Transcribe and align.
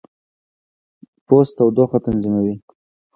پوست 1.25 1.51
تودوخه 1.57 1.99
تنظیموي. 2.05 2.55